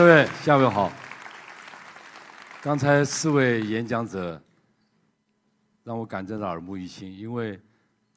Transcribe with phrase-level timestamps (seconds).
[0.00, 0.90] 各位下午好。
[2.62, 4.42] 刚才四位演讲者
[5.84, 7.60] 让我感觉到耳目一新，因为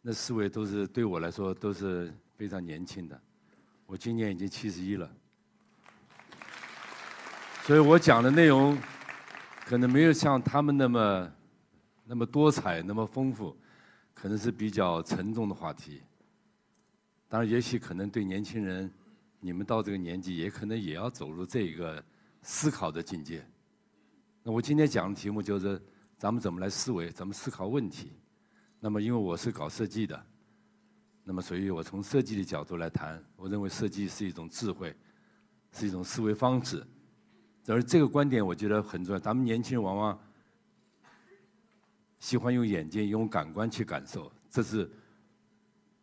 [0.01, 3.21] 那四位都是对我来说都是非常年轻的。
[3.85, 5.11] 我今年已经七十一了，
[7.63, 8.77] 所以我讲的内容
[9.65, 11.31] 可能没有像他们那么
[12.05, 13.53] 那么多彩、那么丰富，
[14.13, 16.01] 可能是比较沉重的话题。
[17.27, 18.89] 当然，也许可能对年轻人，
[19.45, 22.01] 你们到这个年纪，也可能也要走入这个
[22.41, 23.45] 思考的境界。
[24.41, 25.81] 那我今天讲的题目就是，
[26.17, 28.13] 咱们怎么来思维，怎么思考问题。
[28.79, 30.25] 那么，因为我是搞设计的，
[31.25, 34.95] 那么所以我从设计的角度来谈，我认为设计是一种智慧，
[35.73, 36.81] 是一种思维方式。
[37.67, 39.19] 而这个观点我觉得很重要。
[39.19, 40.17] 咱们年轻人往往
[42.19, 44.89] 喜欢用眼睛、用感官去感受，这是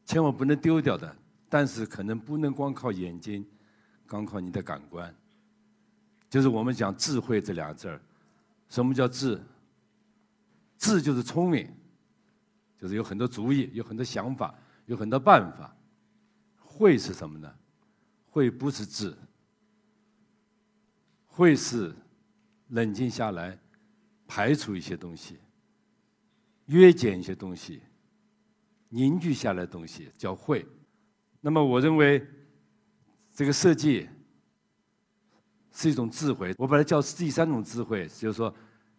[0.04, 1.16] 千万不能丢掉的。
[1.50, 3.44] 但是可能不能光靠眼睛，
[4.08, 5.14] 光靠你的感官。
[6.30, 8.00] 就是我们讲智慧这两个字儿。
[8.68, 9.38] 什么叫智？
[10.78, 11.68] 智就是聪明，
[12.78, 14.54] 就是有很多主意，有很多想法，
[14.86, 15.76] 有很多办法。
[16.58, 17.52] 慧是什么呢？
[18.30, 19.14] 慧不是智，
[21.26, 21.92] 慧是
[22.68, 23.58] 冷静下来，
[24.28, 25.40] 排除一些东西，
[26.66, 27.82] 约减一些东西，
[28.88, 30.64] 凝聚下来的东西叫慧。
[31.40, 32.26] 那么，我认为
[33.34, 34.08] 这个设计。
[35.72, 38.52] 是一种智慧，我把它叫第三种智慧，就是说，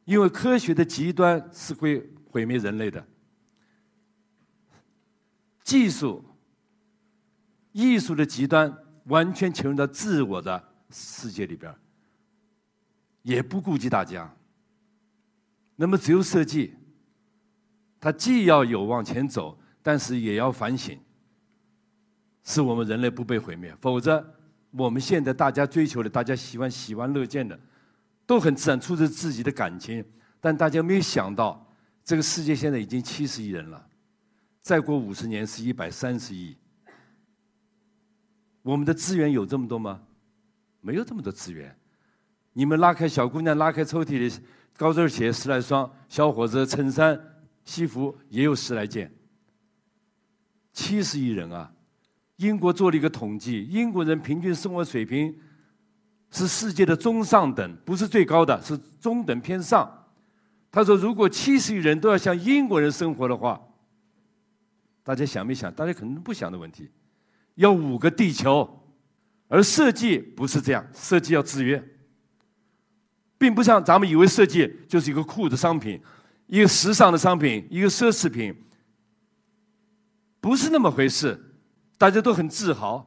[0.05, 3.05] 因为科学的极端是会毁灭人类的，
[5.65, 6.23] 技术、
[7.73, 11.75] 艺术的极端完全潜入到自我的世界里边，
[13.21, 14.33] 也不顾及大家。
[15.75, 16.73] 那么，只有设计，
[17.99, 20.97] 它既要有往前走，但是也要反省，
[22.43, 24.25] 使我们人类不被毁灭，否则。
[24.73, 27.59] 我们现在大家追求的，大家喜欢喜闻乐见的，
[28.25, 30.01] 都很自然出自自己的感情。
[30.39, 31.69] 但大家没有想到，
[32.05, 33.85] 这个世界现在已经七十亿人了，
[34.61, 36.55] 再过五十年是一百三十亿。
[38.61, 40.01] 我们的资源有这么多吗？
[40.79, 41.75] 没有这么多资源。
[42.53, 44.33] 你们拉开小姑娘拉开抽屉里
[44.77, 47.21] 高跟鞋十来双，小伙子衬衫
[47.65, 49.13] 西服也有十来件。
[50.71, 51.69] 七十亿人啊！
[52.41, 55.33] 英国做了一个统计，英国人平均生活水平
[56.31, 59.87] 是世界的中上等，不是最高的，是中等偏上。
[60.71, 63.61] 他说，如果七十亿人都要像英国人生活的话，
[65.03, 65.71] 大家想没想？
[65.71, 66.89] 大家可能不想的问题，
[67.55, 68.67] 要五个地球。
[69.47, 71.83] 而设计不是这样，设计要制约，
[73.37, 76.01] 并不像咱们以为设计就是一个酷的商品，
[76.47, 78.55] 一个时尚的商品，一个奢侈品，
[80.39, 81.50] 不是那么回事。
[82.01, 83.05] 大家都很自豪，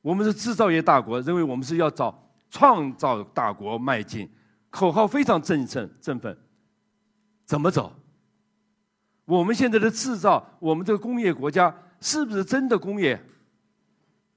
[0.00, 4.26] 我们是制造业大国，认为我们是要找创造大国迈进，
[4.70, 6.34] 口号非常振奋振奋。
[7.44, 7.92] 怎么走？
[9.26, 13.22] 我们现在的制造，我们这个工业国家是不是真的工业？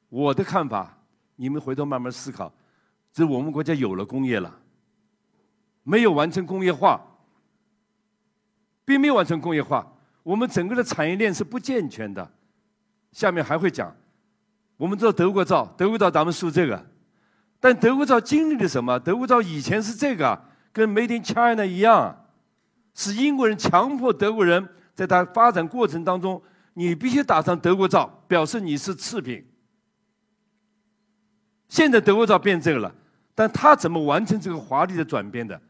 [0.10, 0.98] 我的看法，
[1.38, 2.52] 你们回头慢慢思考。
[3.14, 4.54] 这我们国家有了工业了，
[5.84, 7.00] 没有完成工业化，
[8.84, 9.94] 并没有完成工业化，
[10.24, 12.35] 我们整个的产业链是不健全的。
[13.16, 13.96] 下面还会讲，
[14.76, 16.86] 我们知道德国造，德国造咱们输这个，
[17.62, 19.00] 但德国造经历了什么？
[19.00, 20.38] 德国造以前是这个，
[20.74, 22.26] 跟 Made in China 一样，
[22.94, 26.44] 是英国人强迫德国人在他发展过程当中，
[26.74, 29.48] 你必须打上德国造，表示你是次品。
[31.70, 32.94] 现在德国造变这个了，
[33.34, 35.62] 但他怎么完成这个华丽的转变的？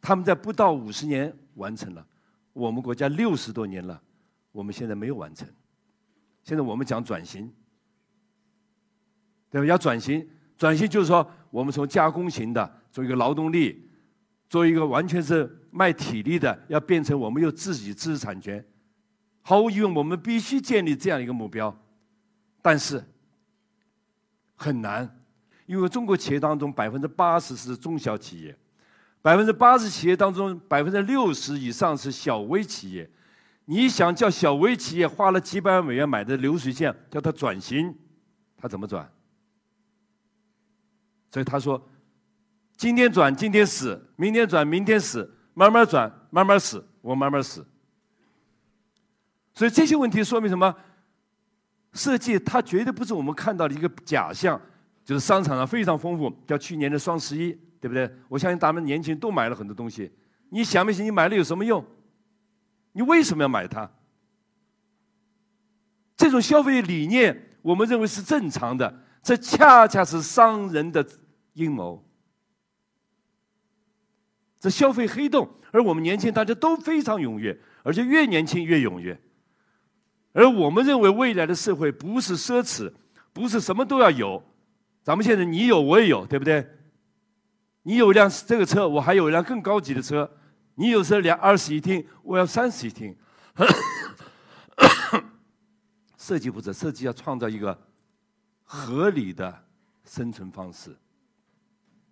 [0.00, 2.04] 他们在不到五十年完成了，
[2.52, 4.02] 我们国家六十多年了，
[4.50, 5.48] 我们现在没有完成。
[6.48, 7.52] 现在我们讲转型，
[9.50, 9.66] 对吧？
[9.66, 13.86] 要转型，转型就是说，我们从加工型的，做一个劳动力，
[14.48, 18.66] 做一个完全是卖体力的，要变成我们有自己知识产权。
[19.42, 21.78] 毫无疑问，我们必须建立这样一个目标，
[22.62, 23.04] 但是
[24.54, 25.22] 很难，
[25.66, 28.56] 因为中国企业当中百分之八十是中小企业，
[29.20, 33.10] 百分之八十企业当中百分之六十以上是小微企业。
[33.70, 37.94] 你想叫小微企业花了几百万美元买的流水线叫它转型，
[38.56, 39.06] 它怎么转？
[41.30, 41.86] 所以他说，
[42.78, 47.62] 今天转今天死，明天转明天死，慢慢转慢慢死，我慢慢死。
[49.52, 50.74] 所以这些问题说明什么？
[51.92, 54.58] 设计它绝对不是我们看到的一个假象，
[55.04, 58.10] 就是商场上非常丰富，叫去年的双十一，对不对？
[58.28, 60.10] 我相信咱们年轻人都买了很多东西，
[60.48, 61.84] 你想没想你买了有什么用？
[62.98, 63.88] 你为什么要买它？
[66.16, 68.92] 这种消费理念，我们认为是正常的。
[69.22, 71.06] 这恰恰是商人的
[71.52, 72.04] 阴谋。
[74.58, 79.16] 这消费黑洞，而我们年轻大家都非常踊跃，而且越年轻越踊跃。
[80.32, 82.92] 而我们认为未来的社会不是奢侈，
[83.32, 84.42] 不是什么都要有。
[85.04, 86.68] 咱们现在你有我也有，对不对？
[87.82, 90.28] 你有一辆这个车，我还有一辆更高级的车。
[90.78, 93.12] 你有时候两二室一厅，我要三室一厅。
[96.16, 97.76] 设计不是设计，要创造一个
[98.62, 99.64] 合理的
[100.04, 100.96] 生存方式。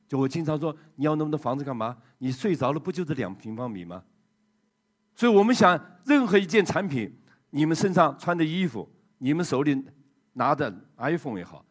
[0.09, 1.97] 就我经常说，你要那么多房子干嘛？
[2.19, 4.03] 你睡着了不就是两平方米吗？
[5.15, 7.17] 所以我们想，任何一件产品，
[7.51, 9.81] 你们身上穿的衣服，你们手里
[10.33, 11.65] 拿的 iPhone 也好，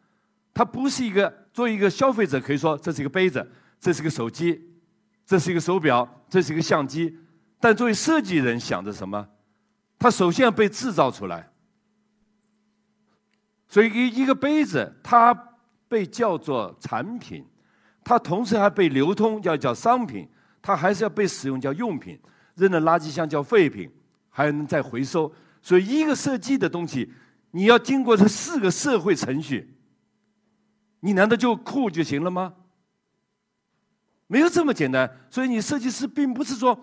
[0.54, 3.46] 它不是一个作为一个消费者可以说这是一个杯子，
[3.78, 4.75] 这是个手机，
[5.26, 7.18] 这是一个手表，这是一个相机。
[7.58, 9.28] 但作为设计人想着什么？
[9.98, 11.50] 它首先要被制造出来。
[13.66, 15.34] 所以一一个杯子，它
[15.88, 17.44] 被叫做产品。
[18.04, 20.26] 它同时还被流通，叫叫商品；
[20.62, 22.16] 它还是要被使用，叫用品；
[22.54, 23.90] 扔的垃圾箱叫废品，
[24.30, 25.32] 还能再回收。
[25.60, 27.12] 所以，一个设计的东西，
[27.50, 29.74] 你要经过这四个社会程序，
[31.00, 32.54] 你难道就酷就行了吗？
[34.26, 35.10] 没有这么简单。
[35.30, 36.78] 所以，你设计师并不是说，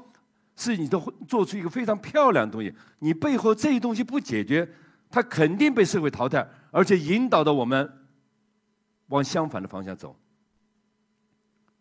[0.55, 4.67] 是你都做出一个非常漂亮的东西，你背后这些东西不解决，
[5.09, 7.91] 它肯定被社会淘汰，而且引导着我们
[9.07, 10.15] 往相反的方向走。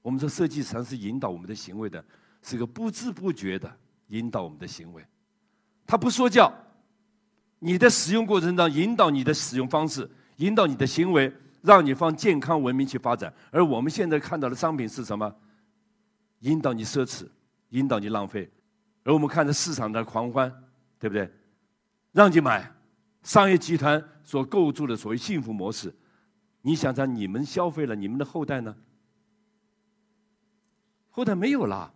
[0.01, 2.05] 我们说设计实际是引导我们的行为的，
[2.43, 3.71] 是个不知不觉的
[4.09, 5.05] 引导我们的行为。
[5.87, 6.53] 他不说教，
[7.61, 13.33] 你的使用过程当中引导你的使用方式，引导你的行为，让你方健康文明去发展。
[13.51, 15.33] 而我们现在看到的商品是什么？
[16.43, 17.27] 引导你奢侈，
[17.71, 18.49] 引导你浪费。
[19.05, 20.49] 而我们看着市场的狂欢，
[20.99, 21.29] 对不对？
[22.13, 22.71] 让你买，
[23.23, 25.93] 商业集团所构筑的所谓幸福模式，
[26.61, 28.77] 你想想，你们消费了，你们的后代呢？
[31.11, 31.93] 后代没有了，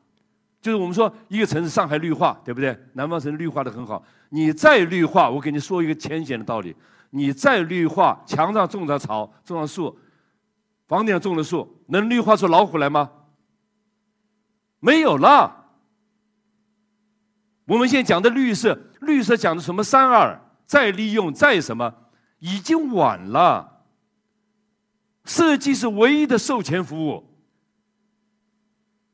[0.60, 2.76] 就是我们说一个城市上海绿化，对不对？
[2.94, 4.04] 南方城市绿化的很好。
[4.31, 6.75] 你再绿化，我给你说一个浅显的道理：
[7.10, 9.96] 你再绿化，墙上种着草，种上树，
[10.87, 13.10] 房顶上种了树，能绿化出老虎来吗？
[14.87, 15.65] 没有了。
[17.65, 21.93] 我们现在讲的绿色，绿色讲的什么三二再利用再什么，
[22.38, 23.83] 已经晚了。
[25.25, 27.29] 设计是唯一的售前服务。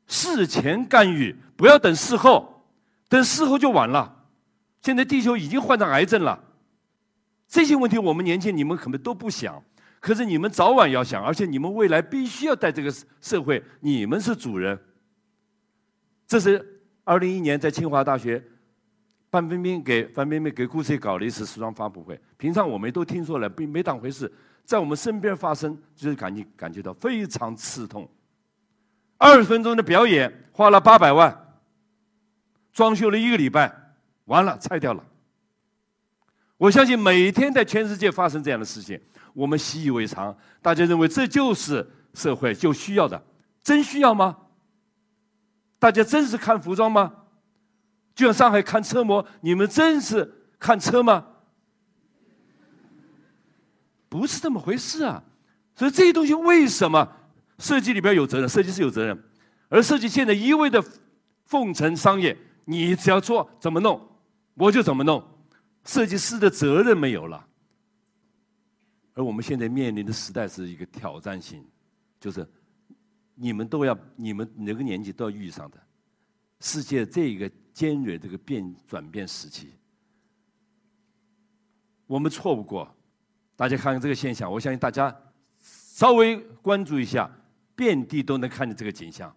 [0.05, 2.67] 事前干预，不要等事后，
[3.09, 4.27] 等事后就晚了。
[4.83, 6.39] 现在地球已经患上癌症了，
[7.47, 9.63] 这些问题我们年轻你们可能都不想，
[9.99, 14.79] 可是你们早晚要想，而且你们未来必须要在这个社会，你们是主人。
[16.27, 18.43] 这是二零一一年在清华大学，
[19.29, 24.31] 范冰冰给范冰冰给顾 C 搞了一次时装发布会，平常我们都听说了，并没当回事，
[24.63, 28.09] 在我们身边发生，就是感觉感觉到非常刺痛。
[29.17, 31.55] 二十分钟的表演花了八百万，
[32.71, 33.73] 装修了一个礼拜，
[34.25, 35.03] 完了拆掉了。
[36.57, 38.99] 我相信每天在全世界发生这样的事情，
[39.33, 43.21] 我们习以为常，大家认为这就是社会就需要的，
[43.61, 44.37] 真需要吗？
[45.83, 47.13] 大家真是看服装吗？
[48.15, 51.27] 就像上海看车模，你们真是看车吗？
[54.07, 55.21] 不是这么回事啊！
[55.75, 57.05] 所以这些东西为什么？
[57.59, 59.23] 设计里边有责任，设计师有责任，
[59.67, 60.81] 而设计现在一味的
[61.47, 63.99] 奉承商业，你只要做怎么弄，
[64.53, 65.21] 我就怎么弄，
[65.83, 67.45] 设计师的责任没有了。
[69.15, 71.61] 而我们现在面临的时代是一个挑战性，
[72.21, 72.49] 就是
[73.35, 75.77] 你们都要，你们哪个年纪都要遇上的
[76.59, 79.73] 世界这一个尖锐这个变转变时期，
[82.07, 82.87] 我们错不过。
[83.55, 85.15] 大家看看这个现象，我相信大家
[85.59, 87.29] 稍微关注一下。
[87.75, 89.35] 遍地都能看见这个景象，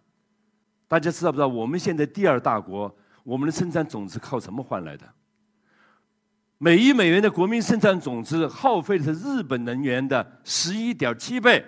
[0.87, 1.49] 大家知道不知道？
[1.49, 5.11] 我们现在第二大国，我们的生产总值靠什么换来的？
[6.59, 11.65] 每一美元的国民生产总值耗费的是日本能源的十一点七倍，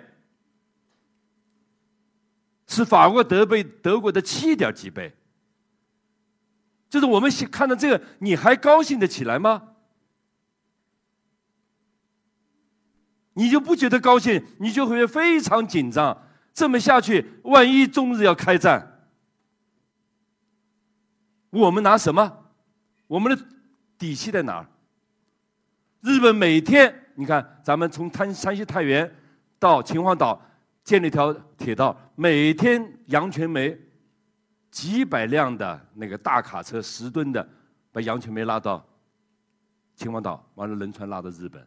[2.69, 5.13] 是法国、德贝德国的七点几倍。
[6.89, 9.73] 就是我们看到这个，你还高兴得起来吗？
[13.33, 16.25] 你就不觉得高兴，你就会非常紧张。
[16.53, 19.05] 这么下去，万一中日要开战，
[21.49, 22.45] 我们拿什么？
[23.07, 23.45] 我们的
[23.97, 24.67] 底气在哪儿？
[26.01, 29.15] 日本每天，你看，咱们从滩山西太原
[29.57, 30.41] 到秦皇岛
[30.89, 33.77] 建了一条铁道，每天阳泉煤
[34.71, 37.47] 几百辆的那个大卡车，十吨的，
[37.91, 38.83] 把阳泉煤拉到
[39.95, 41.63] 秦皇岛，完了轮船拉到日本。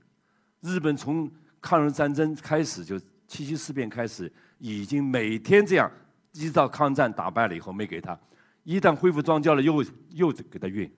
[0.61, 2.99] 日本从抗日战争开始就
[3.29, 5.89] 七七事变开始，已经每天这样，
[6.33, 8.19] 一直到抗战打败了以后没给他，
[8.65, 10.93] 一旦恢复装教了又又给他运，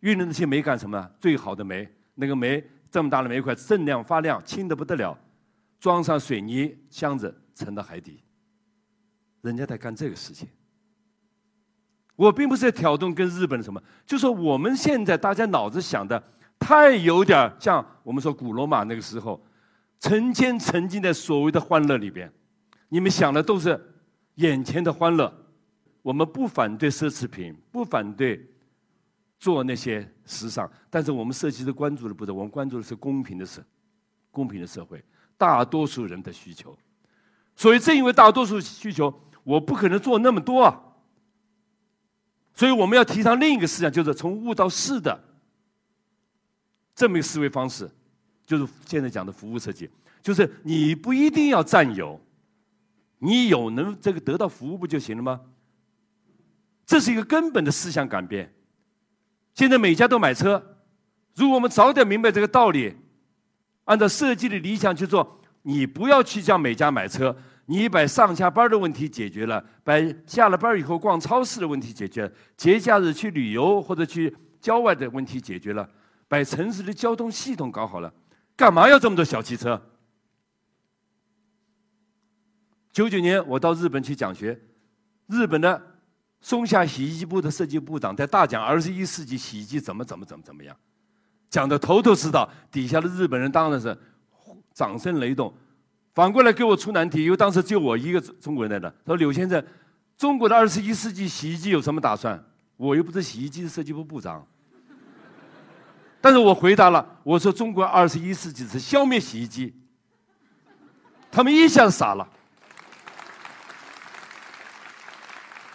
[0.00, 1.08] 运的那些煤干什么？
[1.20, 5.16] 最好的煤，那个煤这么大的煤块，锃亮发亮，轻的不得了，
[5.78, 8.22] 装上水泥箱子沉到海底，
[9.42, 10.48] 人家在干这个事情。
[12.16, 16.20] 我并不是在挑动跟日本的什么，就说我们现在大家脑子想的
[16.58, 19.40] 太有点像我们说古罗马那个时候，
[20.00, 22.32] 成天沉浸在所谓的欢乐里边，
[22.88, 23.80] 你们想的都是
[24.34, 25.32] 眼前的欢乐。
[26.02, 28.48] 我们不反对奢侈品，不反对
[29.38, 33.62] 做那些时尚，但是我们设计的关注的不是，我们关注的是公平的社，
[34.30, 35.04] 公平的社会，
[35.38, 36.76] 大多数人的需求。
[37.56, 40.78] 所以正因为大多数需求，我不可能做那么多啊。
[42.52, 45.18] 所以我们要提倡另一个思想，就是从物到事的
[46.94, 47.90] 这么一个思维方式，
[48.44, 49.88] 就是现在讲的服务设计，
[50.20, 52.20] 就是你不一定要占有，
[53.18, 55.40] 你有能这个得到服务不就行了吗？
[56.84, 58.52] 这是一个根本的思想改变。
[59.54, 60.76] 现在每家都买车，
[61.34, 62.96] 如果我们早点明白这个道理，
[63.88, 67.34] 按照设计的理想去做，你不要去叫每家买车。
[67.70, 69.94] 你把上下班的问题解决了，把
[70.26, 75.88] 下了班以后逛超市的问题解决，节假日去旅游或者去郊外的问题解决了，
[76.28, 78.12] 把城市的交通系统搞好了，
[78.56, 79.80] 干嘛要这么多小汽车？
[82.92, 84.58] 九九年我到日本去讲学，
[85.26, 85.82] 日本的
[86.40, 90.74] 松下洗衣机部的设计部长在大讲二十一世纪洗衣机怎么怎么怎么怎么样，
[91.50, 93.96] 讲的头头是道，底下的日本人当然是
[94.74, 95.52] 掌声雷动。
[96.14, 98.88] 反过来给我出难题，因为当时就我一个中国人在那。
[99.04, 99.64] 他说：“柳先生，
[100.16, 102.42] 中国的二十一世纪洗衣机有什么打算？”
[102.76, 104.44] 我又不是洗衣机的设计部部长。
[106.20, 109.72] 但是我回答了，我说：“中国二十一世纪是消灭洗衣机。”
[111.30, 112.28] 他们一下子傻了。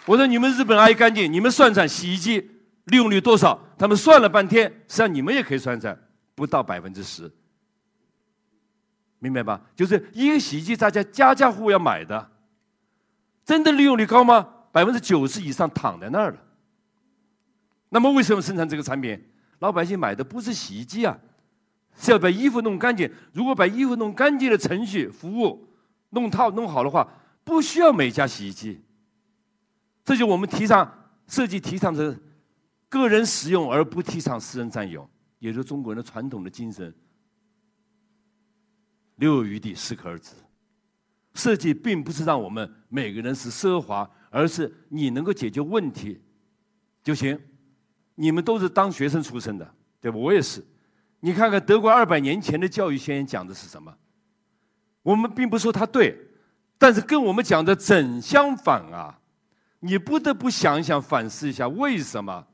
[0.04, 2.38] 我说：“你们日本爱干净，你们算算洗衣机
[2.84, 5.98] 利用率多少？”他们算了半天，实际上你们也可以算算，
[6.34, 7.30] 不到百分之十。
[9.18, 9.60] 明白吧？
[9.74, 12.30] 就是一个洗衣机，大家家家户户要买的，
[13.44, 14.48] 真的利用率高吗？
[14.70, 16.38] 百分之九十以上躺在那儿了。
[17.88, 19.18] 那么为什么生产这个产品？
[19.60, 21.16] 老百姓买的不是洗衣机啊，
[21.96, 23.10] 是要把衣服弄干净。
[23.32, 25.66] 如果把衣服弄干净的程序、服务
[26.10, 27.08] 弄套弄好的话，
[27.44, 28.82] 不需要每家洗衣机。
[30.04, 32.14] 这就我们提倡设计提倡的
[32.94, 35.08] 个人使用，而不提倡私人占有，
[35.40, 36.94] 也是中国人的传统的精神。
[39.16, 40.32] 留有余地，适可而止。
[41.34, 46.20] 设计并不是让我们每个人是奢华，而是你能够解决问题
[47.02, 47.36] 就行。
[48.14, 50.16] 你们都是当学生出身的，对吧？
[50.16, 50.64] 我也是。
[51.18, 53.92] 你看看德国二百年前的教育宣言讲的是什么？
[55.02, 56.16] 我们并不说它对，
[56.78, 59.20] 但是跟我们讲的正相反啊！
[59.80, 62.46] 你不得不想一想，反思一下，为什么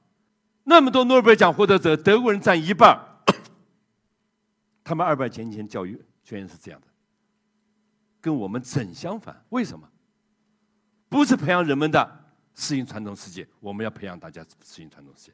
[0.70, 2.96] 那么多诺贝尔奖获得者，德国人占一半？
[4.84, 6.00] 他们二百年前教育。
[6.22, 6.86] 全是这样的，
[8.20, 9.44] 跟我们正相反。
[9.48, 9.90] 为什么？
[11.08, 12.24] 不是培养人们的
[12.54, 15.32] 适应传统世界，我们要培养大家适应传统世界；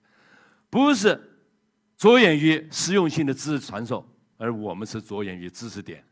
[0.71, 1.21] 不是
[1.99, 6.02] 着眼于实用性的知识传授，而我们是着眼于知识点。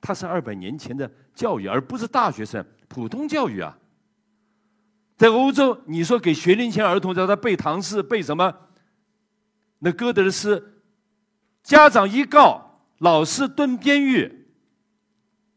[0.00, 3.76] 它是二百年前的教育，而不是大学生普通教育啊。
[5.20, 8.50] 在欧洲，你说给学龄前儿童叫他背唐诗，背什么？
[9.80, 10.80] 那歌德的诗。
[11.62, 14.48] 家长一告，老师蹲监狱。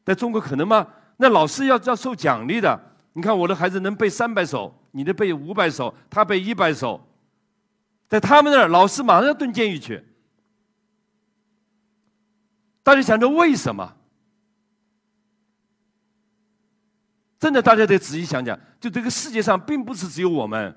[0.04, 0.86] 在中国可能吗？
[1.16, 2.78] 那老师要要受奖励的。
[3.14, 7.00] 你看我的孩子能背三百首，你的背五百首，他背一百首，
[8.10, 10.04] 在他们那儿，老师马上要蹲监狱去。
[12.84, 13.96] 大家想着为什么？
[17.44, 18.58] 真的，大家得仔细想想。
[18.80, 20.74] 就这个世界上，并不是只有我们。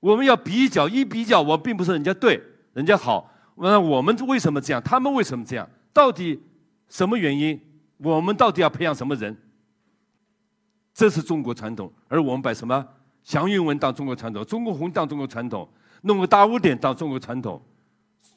[0.00, 2.42] 我们要比较，一比较，我并不是人家对，
[2.72, 3.30] 人家好。
[3.56, 4.82] 那我们为什么这样？
[4.82, 5.68] 他们为什么这样？
[5.92, 6.42] 到底
[6.88, 7.60] 什么原因？
[7.98, 9.36] 我们到底要培养什么人？
[10.94, 12.82] 这是中国传统，而我们把什么
[13.22, 15.68] 祥云文当中国传统，中国红当中国传统，
[16.00, 17.60] 弄个大污点当中国传统，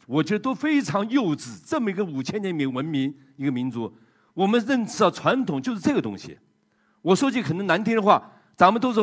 [0.05, 1.61] 我觉得都非常幼稚。
[1.65, 3.93] 这么一个五千年民文明一个民族，
[4.33, 6.37] 我们认知到传统就是这个东西。
[7.05, 8.99] 我说句可能难听的话，咱们都是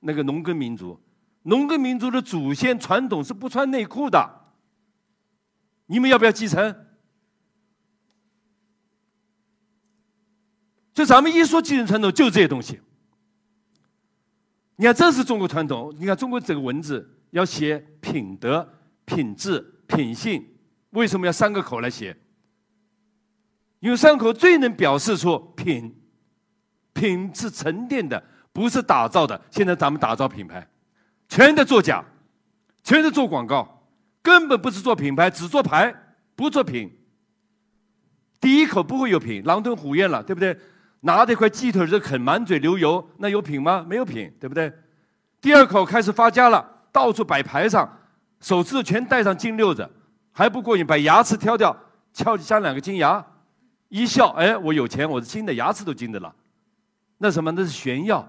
[0.00, 0.98] 那个农耕民族，
[1.42, 4.40] 农耕民族的祖先传统是不穿内裤的。
[5.84, 6.74] 你们要不要继承？
[10.94, 12.80] 就咱们一说继承传统，就这些东西。
[14.76, 15.94] 你看，这是中国传统。
[15.98, 18.66] 你看，中国这个文字要写品德、
[19.04, 20.42] 品质、品性，
[20.90, 22.16] 为什么要三个口来写？
[23.80, 26.01] 因为三口最能表示出品，
[26.92, 28.22] 品是沉淀的，
[28.52, 29.40] 不是打造的。
[29.50, 30.66] 现在咱们打造品牌，
[31.28, 32.04] 全在作假，
[32.82, 33.86] 全在做广告，
[34.22, 35.94] 根本不是做品牌，只做牌，
[36.34, 36.90] 不做品。
[38.40, 40.58] 第一口不会有品，狼吞虎咽了，对不对？
[41.00, 43.84] 拿着一块鸡腿就啃，满嘴流油，那有品吗？
[43.88, 44.72] 没有品，对不对？
[45.40, 47.98] 第二口开始发家了，到处摆牌上，
[48.40, 49.88] 手指头全戴上金溜子，
[50.30, 51.76] 还不过瘾，把牙齿挑掉，
[52.12, 53.24] 敲加两个金牙。
[53.88, 56.32] 一笑，哎，我有钱，我是金的，牙齿都金的了。
[57.22, 57.52] 那什么？
[57.52, 58.28] 那是炫耀，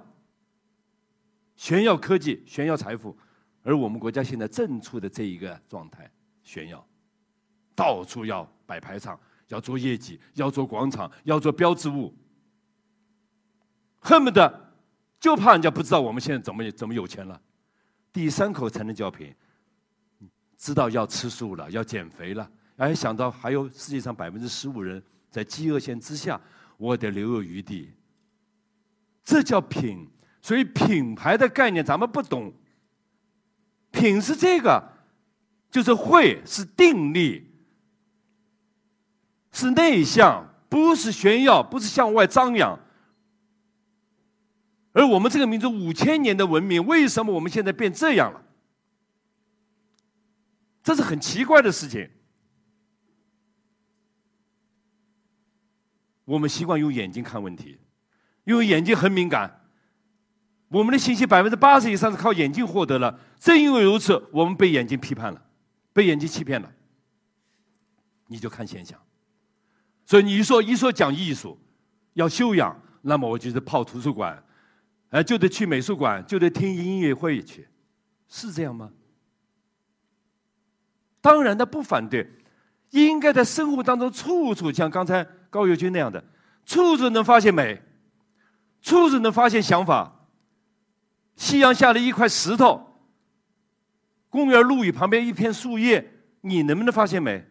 [1.55, 3.17] 炫耀科技，炫耀财富。
[3.63, 6.07] 而我们国家现在正处的这一个状态，
[6.43, 6.87] 炫耀，
[7.73, 12.15] 到处要摆排场，要做业绩，要做广场，要做标志物，
[13.97, 14.75] 恨不得
[15.19, 17.41] 就怕人家不知道我们现在怎么怎么有钱了。
[18.11, 19.33] 第三口才能叫品，
[20.55, 22.47] 知道要吃素了，要减肥了，
[22.77, 25.01] 哎，想到还有世界上百分之十五人。
[25.31, 26.39] 在饥饿线之下，
[26.77, 27.91] 我得留有余地。
[29.23, 30.09] 这叫品，
[30.41, 32.53] 所以品牌的概念咱们不懂。
[33.91, 34.83] 品是这个，
[35.69, 37.51] 就是会，是定力，
[39.51, 42.79] 是内向，不是炫耀，不是向外张扬。
[44.91, 48.43] 而我们这个民族五千年的文明，为什么我们现在变这样了？
[50.83, 52.09] 这是很奇怪的事情。
[56.25, 57.79] 我们习惯用眼睛看问题，
[58.43, 59.61] 因为眼睛很敏感。
[60.69, 65.41] 我们的信息百分之八十以上是靠眼睛获得了，正因为如此，我们被眼睛批判了，
[65.93, 66.71] 被眼睛欺骗了。
[68.27, 68.99] 你就看现象，
[70.05, 71.59] 所以你说一说讲艺术，
[72.13, 74.43] 要修养，那么我就得泡图书馆，
[75.09, 77.67] 哎，就得去美术馆，就得听音乐会去，
[78.27, 78.91] 是这样吗？
[81.21, 82.27] 当然，他不反对，
[82.89, 85.27] 应该在生活当中处处像刚才。
[85.53, 86.23] 高友军那样的，
[86.65, 87.79] 处处能发现美，
[88.83, 90.27] 处处能发现想法。
[91.35, 92.99] 夕阳下的一块石头，
[94.29, 97.43] 公园路椅旁边一片树叶，你能不能发现美？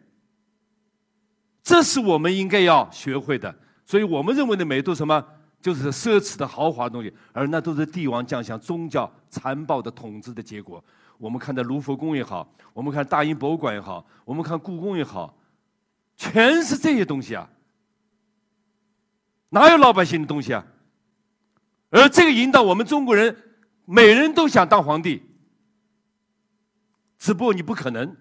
[1.64, 3.52] 这是我们应该要学会的。
[3.84, 5.26] 所以我们认为的美都是什么？
[5.60, 10.84] 就是奢侈的豪华东西，而那都是帝王将相、宗教残暴的统治的结果。
[11.18, 15.36] 我们看的卢浮宫也好，我们看大英博物馆也好，我们看故宫也好，
[16.16, 17.48] 全是这些东西啊。
[19.50, 20.66] 哪有老百姓的东西啊？
[21.92, 23.36] 而这个引导我们中国人，
[23.84, 25.22] 每人都想当皇帝，
[27.18, 28.16] 只不过你不可能。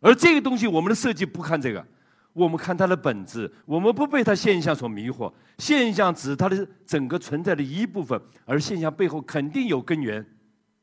[0.00, 1.86] 而这个东西，我们的设计不看这个，
[2.32, 5.30] 我们看它的本质，我们不被它现象所迷惑。
[5.58, 10.24] 现象只是它的整个存在的一部分，而现象背后肯定有根源，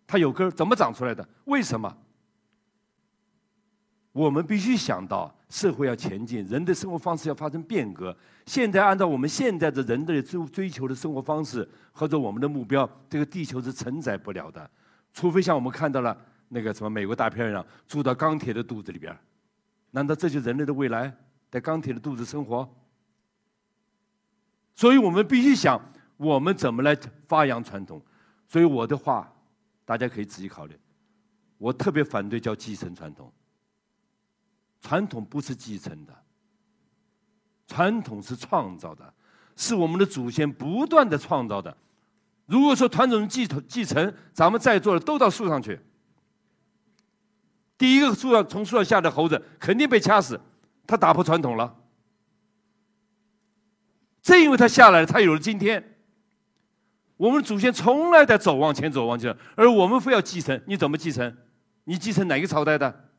[0.05, 1.27] 它有根怎么长出来的？
[1.45, 1.97] 为什么？
[4.11, 5.35] 我们必须想到。
[5.53, 8.17] 社会要前进，人的生活方式要发生变革。
[8.47, 14.67] 现在按照我们现在的人的追追求的生活方式或者我们的目标，这个地球是承载不了的。
[15.13, 16.17] 除非像我们看到了
[16.49, 19.15] 那个什么美国大片一样，住到钢铁的肚子里边
[19.91, 21.15] 难道这就人类的未来，
[21.51, 22.67] 在钢铁的肚子生活？
[24.73, 25.79] 所以我们必须想，
[26.17, 28.01] 我们怎么来发扬传统。
[28.47, 29.31] 所以我的话，
[29.85, 30.75] 大家可以仔细考虑。
[31.59, 33.31] 我特别反对叫继承传统。
[34.83, 36.13] 传统不是继承的，
[37.65, 39.13] 传统是创造的，
[39.55, 41.75] 是我们的祖先不断的创造的。
[42.45, 45.79] 如果说传统继承继承，咱们在座的都到树上去，
[47.77, 50.37] 第一个树上从树上下的猴子肯定被掐死，
[50.85, 51.73] 他打破传统了。
[54.21, 55.91] 正因为他下来了，他有了今天。
[57.15, 61.37] 我们祖先从来在走往前走往前，而我们非要继承，你怎么继承？
[61.85, 63.11] 你继承哪个朝代的？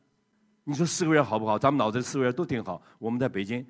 [0.67, 1.57] 你说四合院好不好？
[1.57, 2.81] 咱们脑子四合院都挺好。
[2.97, 3.65] 我们在北京，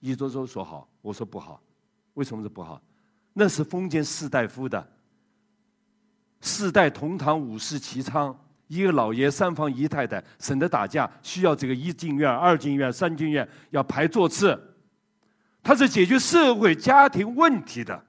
[0.00, 1.62] 一桌桌说好，我说不好。
[2.14, 2.80] 为什么是不好？
[3.34, 4.84] 那是封建士大夫的，
[6.40, 8.34] 四代同堂，五世齐昌，
[8.66, 14.58] 一个老爷三房姨太太，省得打架，需要这个一进院、二进院、三进院要排座次。
[15.62, 18.02] 他是解决社会家庭问题的。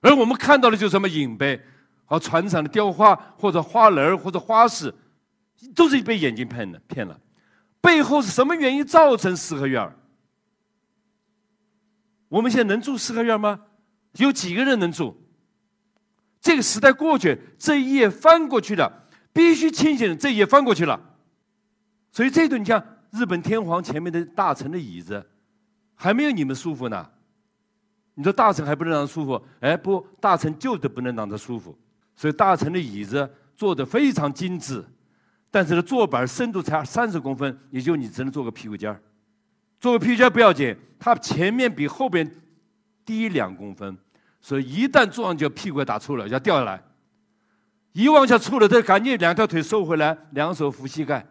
[0.00, 1.60] 而我们看到的就是什么影碑，
[2.04, 4.92] 和船上的雕花，或者花篮或者花饰。
[5.74, 7.20] 都是被眼睛骗的，骗了。
[7.80, 9.92] 背后是什么原因造成四合院
[12.28, 13.60] 我们现在能住四合院吗？
[14.14, 15.16] 有几个人能住？
[16.40, 20.16] 这个时代过去，这一页翻过去了，必须清醒。
[20.18, 21.00] 这一页翻过去了，
[22.12, 25.24] 所以这顿你像日本天皇前面的大臣的椅子，
[25.94, 27.10] 还没有你们舒服呢。
[28.14, 29.42] 你说大臣还不能让他舒服？
[29.60, 31.78] 哎，不，大臣就得不能让他舒服。
[32.14, 34.84] 所以大臣的椅子做的非常精致。
[35.50, 39.00] 但是呢，坐板深度才三十公分，也就你只能坐个屁股尖儿，
[39.80, 42.30] 做个屁股尖不要紧，它前面比后边
[43.04, 43.96] 低两公分，
[44.40, 46.82] 所以一旦坐上去，屁股打错了，要掉下来。
[47.92, 51.26] 一往下错了，再赶紧两条腿收回来，两手扶膝盖。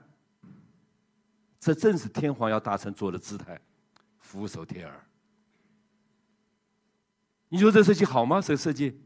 [1.60, 3.60] 这正是天皇要大臣做的姿态，
[4.19, 4.93] 俯首帖耳。
[7.49, 8.41] 你说这设计好吗？
[8.41, 8.99] 这个设计，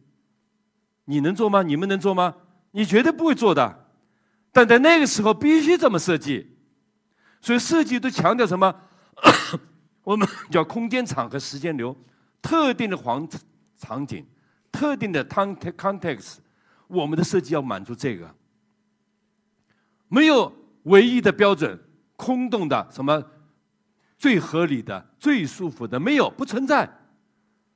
[1.06, 1.62] 你能做吗？
[1.62, 2.36] 你们能做吗？
[2.72, 3.91] 你绝对不会做的。
[4.52, 6.56] 但在那个时候必须这么设计，
[7.42, 8.74] 所以设计都强调什么？
[10.04, 11.96] 我们叫空间场和时间流，
[12.42, 13.28] 特定的环
[13.78, 14.26] 场景，
[14.72, 16.38] 特定的 context，
[16.88, 18.34] 我们的设计要满足这个。
[20.08, 20.52] 没有
[20.84, 21.80] 唯一的标准，
[22.18, 23.24] 空洞的什么
[24.18, 26.90] 最合理的、最舒服的，没有，不存在。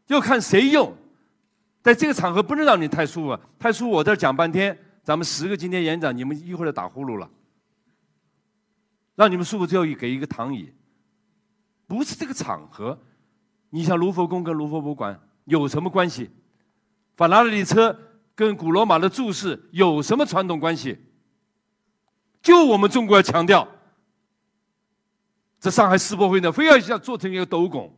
[0.08, 0.94] 要看谁用，
[1.82, 4.78] 在这个场合不能让你太舒服，太舒服我这讲半天。
[5.06, 7.30] 咱们十个今天演讲，你们一会儿打呼噜了，
[9.14, 10.74] 让你们舒服之后给一个躺椅，
[11.86, 13.00] 不是这个场合。
[13.70, 16.32] 你像卢浮宫跟卢浮博物馆有什么关系？
[17.16, 17.96] 法拉利车
[18.34, 20.98] 跟古罗马的柱式有什么传统关系？
[22.42, 23.68] 就我们中国要强调，
[25.60, 27.96] 这上海世博会呢，非要要做成一个斗拱，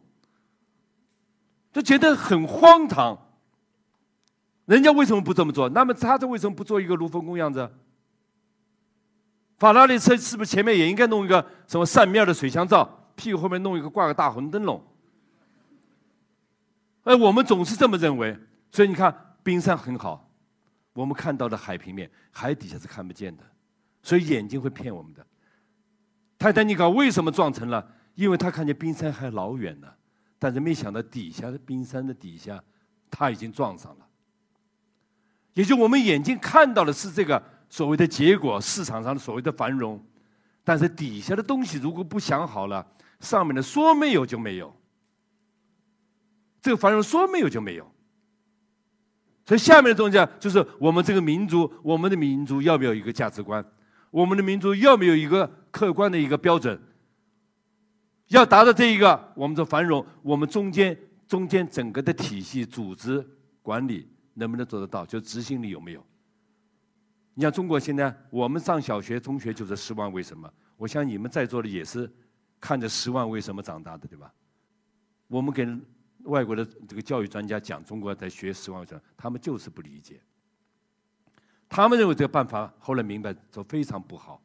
[1.72, 3.18] 就觉得很荒唐。
[4.68, 5.68] 人家为什么不这么做？
[5.70, 7.70] 那么他这为什么不做一个卢浮宫样子？
[9.58, 14.80] 法拉利车是不是前面也应该弄一个什么扇面的水箱罩，屁股后面弄一个挂个大红灯笼？
[17.04, 18.38] 哎，我们总是这么认为。
[18.70, 20.30] 所以你看，冰山很好，
[20.94, 23.44] 我们看到的海平面，海底下是看不见的，
[24.04, 25.26] 所以眼睛会骗我们的。
[26.38, 27.94] 泰坦尼克为什么撞沉了？
[28.16, 29.88] 因为他看见冰山还老远呢，
[30.38, 32.62] 但是没想到底下的冰山的底下，
[33.10, 34.07] 他已经撞上了。
[35.58, 40.00] 也就我们眼睛看到的是这个所谓的结果，市场上的所谓的繁荣，
[40.64, 42.86] 但是底下的东西如果不想好了，
[43.22, 44.72] 上面的说没有就没有，
[46.62, 47.92] 这个繁荣说没有就没有。
[49.48, 53.66] 所以下面的东西就是我们这个民族，我们的民族要不要一个价值观？
[54.12, 56.80] 我们的民族要没有一个客观的一个标准？
[58.28, 60.96] 要达到这一个，我们的繁荣，我们中间
[61.28, 63.28] 中间整个的体系、组织
[63.64, 64.08] 管理。
[64.38, 65.04] 能不能做得到？
[65.04, 66.06] 就执行力有没有？
[67.34, 70.48] 你像中国现在，我们上小学、中学就是《十万为什么》，
[70.78, 72.12] 我想你们在座的也是
[72.60, 74.32] 看着《十万为什么》长大的，对吧？
[75.28, 75.84] 我们跟
[76.24, 80.22] 外国的这个教育专家讲中国在学《十万为什么》，他们就是不理解。
[81.68, 84.42] 他们认为这个办法，后来明白说非常不好，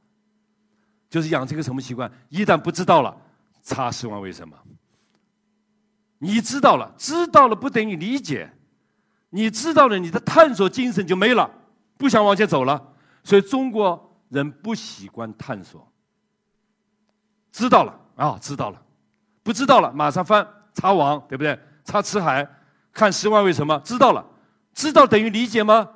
[1.09, 2.11] 就是养成一个什么习惯？
[2.31, 3.17] 一旦不知道了，
[3.63, 4.57] 查《十万为什么》。
[6.19, 8.53] 你知道了，知道了不等于理解。
[9.35, 11.51] 你知道了，你的探索精神就没了，
[11.97, 12.93] 不想往前走了。
[13.25, 15.91] 所以中国人不习惯探索。
[17.51, 18.83] 知道了啊，知道了，
[19.43, 21.59] 不知道了，马上翻查网，对不对？
[21.83, 22.47] 查辞海，
[22.93, 23.81] 看十万为什么？
[23.83, 24.23] 知道了，
[24.75, 25.89] 知道等于理解吗？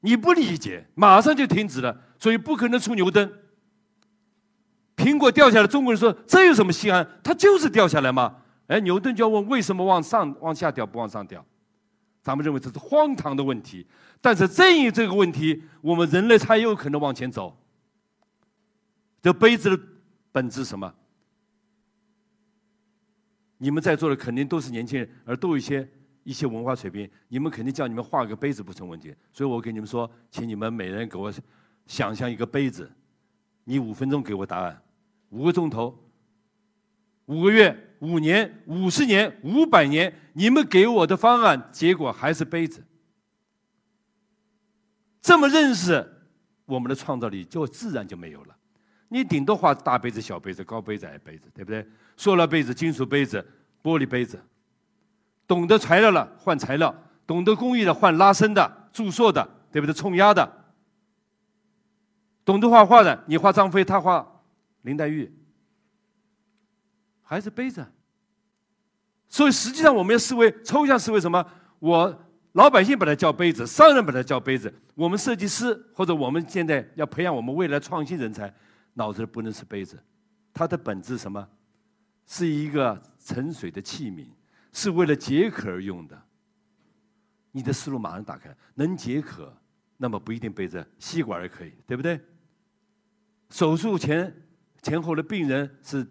[0.00, 1.96] 你不理解，马上就停止了。
[2.18, 3.32] 所以不可能出牛顿。
[4.96, 7.06] 苹果掉下来，中国人说这有什么稀罕？
[7.22, 8.34] 它就是掉下来嘛。
[8.66, 11.44] 哎，牛顿就要问为什么往上往下掉，不往上掉？
[12.26, 13.86] 咱们认为这是荒唐的问题，
[14.20, 17.56] 但是正因这个问题，我们人类才有可能往前走。
[19.22, 19.80] 这杯子的
[20.32, 20.92] 本质什么？
[23.58, 25.88] 你们在座的肯定都是年轻人，而都有一些
[26.24, 29.14] 一些文化水平，你们肯定叫你们画个杯子不成问题。
[29.32, 31.32] 所以我给你们说，请你们每人给我
[31.86, 32.90] 想象一个杯子，
[33.62, 34.82] 你五分钟给我答案，
[35.28, 35.96] 五个钟头，
[37.26, 37.85] 五个月。
[38.00, 42.84] 五年、五十年、五百年，你们给我的方案结果还是杯子。
[45.22, 46.06] 这么认识，
[46.64, 48.56] 我们的创造力就自然就没有了。
[49.08, 51.86] 你顶多画大杯子、小杯子、高杯子、矮杯子，对不对？
[52.16, 53.44] 塑料杯子、金属杯子、
[53.82, 54.40] 玻璃杯子。
[55.46, 56.94] 懂得材料了换材料，
[57.26, 59.94] 懂得工艺的换拉伸的、注塑的，对不对？
[59.94, 60.64] 冲压的。
[62.44, 64.42] 懂得画画的，你画张飞，他画
[64.82, 65.32] 林黛玉。
[67.28, 67.84] 还是杯子，
[69.26, 71.44] 所以实际上我们要思维抽象思维什么？
[71.80, 74.72] 我老百姓把它叫杯子，商人把它叫杯子。
[74.94, 78.54] 我们设计师或者我们现在要培养我们未来创新人才，
[78.94, 80.00] 脑子不能是杯子，
[80.54, 81.46] 它的本质什么？
[82.26, 84.28] 是一个盛水的器皿，
[84.72, 86.16] 是为了解渴而用的。
[87.50, 89.52] 你的思路马上打开，能解渴，
[89.96, 92.20] 那么不一定杯子，吸管也可以，对不对？
[93.50, 94.32] 手术前
[94.80, 96.06] 前后的病人是。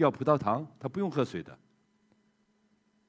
[0.00, 1.54] 掉葡萄糖，他不用喝水的。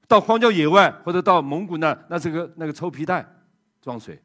[0.10, 3.25] 到荒郊野外或者到蒙古那，那是个那个抽皮带
[3.82, 4.21] 装水。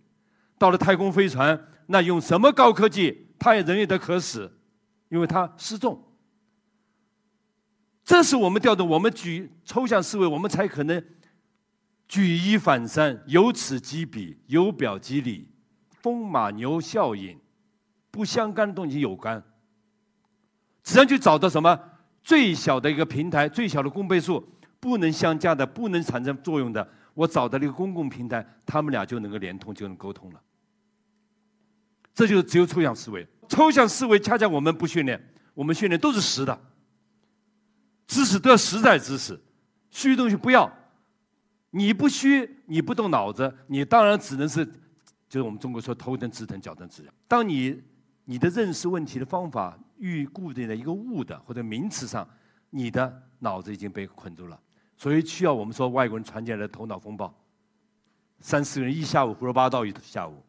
[0.58, 4.52] 到了太空飞船，那用什么高科技，他也人也得渴死，
[5.10, 6.02] 因为他失重。
[8.02, 11.04] 这是我们调动，我们举抽象思维，我们才可能
[12.08, 15.48] 举一反三，由此及彼，由表及里，
[15.88, 17.38] 风马牛效应，
[18.10, 19.40] 不相干的东西有关。
[20.82, 21.78] 只要去找到什么
[22.26, 24.44] 最小的一个平台，最小的公倍数，
[24.80, 30.42] 不能相加的，不能产生作用的，我找到了一个公共平台，他们俩就能够连通，就能沟通了。
[32.12, 36.60] 这就是只有抽象思维，抽象思维恰恰我们不训练，我们训练都是实的，
[38.08, 39.40] 知识都要实在知识，
[39.90, 40.68] 虚东西不要。
[41.70, 44.66] 你不虚，你不动脑子，你当然只能是，
[45.28, 47.14] 就是我们中国说头疼、直疼、脚疼、直痒。
[47.28, 47.80] 当你
[48.24, 49.78] 你的认识问题的方法。
[49.98, 52.28] 预固定的一个物的或者名词上，
[52.70, 54.60] 你的脑子已经被捆住了，
[54.96, 57.32] 所以需要我们说外国人传进来的头脑风暴，
[58.40, 60.42] 三四个人一下午胡说八道一下午，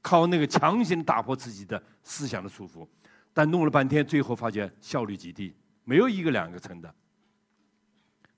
[0.00, 2.86] 靠那个强行打破自己的思想的束缚，
[3.32, 5.54] 但弄了半天，最后发觉效率极低，
[5.84, 6.94] 没有一个两个成的。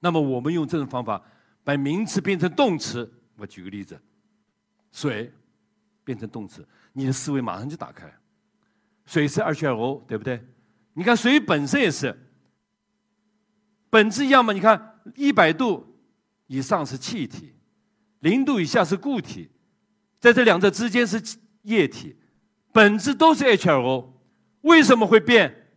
[0.00, 1.20] 那么我们用这种方法
[1.64, 4.00] 把名词变成动词，我举个例子，
[4.92, 5.32] 水
[6.04, 8.12] 变成动词，你的思维马上就打开。
[9.08, 10.38] 水是 h 二 o 对不对？
[10.92, 12.14] 你看水本身也是，
[13.88, 14.52] 本质一样嘛？
[14.52, 15.98] 你看一百度
[16.46, 17.54] 以上是气体，
[18.20, 19.48] 零度以下是固体，
[20.20, 21.22] 在这两者之间是
[21.62, 22.18] 液体，
[22.70, 24.22] 本质都是 h 二 o
[24.60, 25.70] 为什么会变？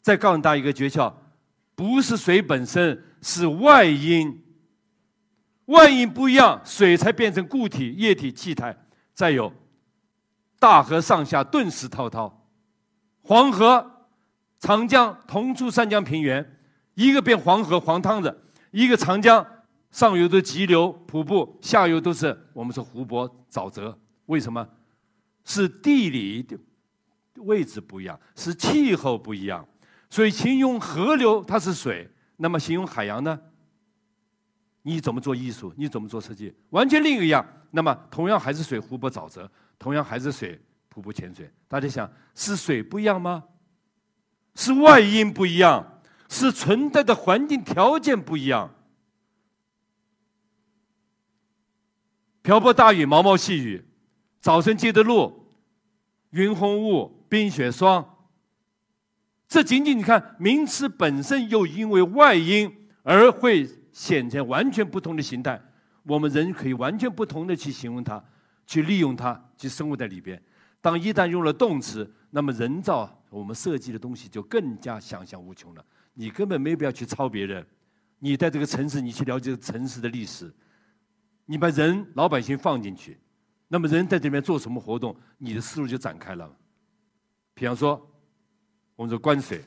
[0.00, 1.12] 再告诉大家一个诀窍：
[1.74, 4.42] 不是水本身，是外因。
[5.66, 8.74] 外因不一样，水才变成固体、液体、气态。
[9.12, 9.52] 再有。
[10.62, 12.46] 大河上下顿时滔滔，
[13.22, 14.06] 黄河、
[14.60, 16.56] 长江同出三江平原，
[16.94, 19.44] 一个变黄河黄汤子，一个长江
[19.90, 23.98] 上游的急流瀑布，下游都是我们说湖泊沼泽。
[24.26, 24.64] 为什么？
[25.44, 26.46] 是地理
[27.38, 29.66] 位置不一样，是气候不一样。
[30.08, 33.36] 所以形容河流它是水，那么形容海洋呢？
[34.82, 35.74] 你怎么做艺术？
[35.76, 36.54] 你怎么做设计？
[36.70, 37.44] 完全另一个样。
[37.72, 39.50] 那么同样还是水、湖泊、沼泽。
[39.82, 41.50] 同样还是水，瀑布潜水。
[41.66, 43.42] 大家想，是水不一样吗？
[44.54, 48.72] 是外因不一样，是存在的环境条件不一样。
[52.42, 53.84] 瓢泼大雨，毛毛细雨，
[54.40, 55.48] 早晨接的露，
[56.30, 58.08] 云红雾，冰雪霜。
[59.48, 65.60] 这仅仅你看名词本身，又因为外因而会显成完全不同的形态。
[66.04, 68.22] 我们人可以完全不同的去形容它。
[68.66, 70.42] 去利用它，去生活在里边。
[70.80, 75.84] 当一旦用了动词，那么人造我们设计的东西就更加想象无穷了。
[76.14, 77.64] 你根本没必要去抄别人。
[78.18, 80.52] 你在这个城市，你去了解城市的历史，
[81.46, 83.18] 你把人老百姓放进去，
[83.68, 86.50] 那么人在这边做什么活动，你的思路就展开了。
[87.54, 88.00] 比方说，
[88.94, 89.64] 我们说关水，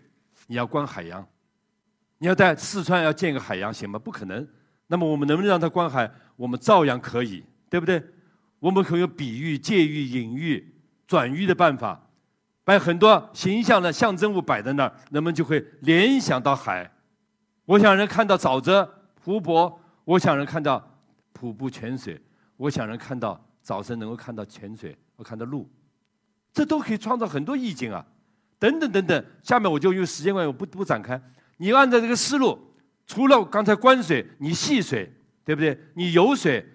[0.47, 1.27] 你要关海洋，
[2.17, 3.99] 你要在四川要建个海洋行吗？
[3.99, 4.47] 不可能。
[4.88, 6.10] 那么我们能不能让它关海？
[6.36, 8.03] 我们照样可以，对不对？
[8.65, 10.73] 我们可以用比喻、借喻、隐喻、
[11.06, 12.10] 转喻的办法，
[12.63, 16.91] 把很多形象的象征物摆在那儿，人们就会联想到海。
[17.65, 20.84] 我想人看到沼泽、湖泊，我想人看到
[21.32, 22.19] 瀑布、泉水，
[22.58, 25.69] 我想人看到早晨能够看到泉水，我看到路，
[26.51, 28.04] 这都可以创造很多意境啊！
[28.58, 31.21] 等等等等，下面我就用时间关系，我不不展开。
[31.58, 32.60] 你按照这个思路，
[33.06, 35.80] 除了刚才观水，你戏水，对不对？
[35.93, 36.67] 你游水，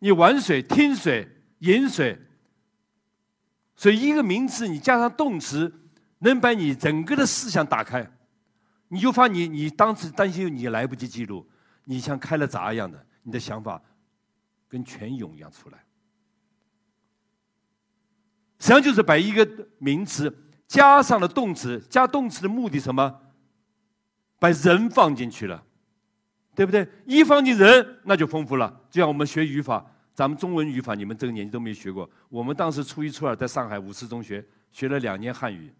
[0.00, 1.24] 你玩水、听水。
[1.60, 2.18] 饮水，
[3.74, 5.72] 所以一个名词你加上动词，
[6.18, 8.06] 能把你整个的思想打开，
[8.88, 11.48] 你就发你你当时担心你来不及记录，
[11.84, 13.80] 你像开了闸一样的，你的想法
[14.68, 15.78] 跟泉涌一样出来。
[18.58, 20.34] 实际上就是把一个名词
[20.66, 23.22] 加上了动词，加动词的目的什么？
[24.38, 25.64] 把人放进去了，
[26.54, 26.86] 对不对？
[27.06, 28.82] 一放进人，那就丰富了。
[28.90, 29.92] 就像我们学语法。
[30.16, 32.10] 咱们中文语法，你们这个年纪都没学过。
[32.30, 35.70] 我们当时初一、初二在上海五四中学学了两年汉语。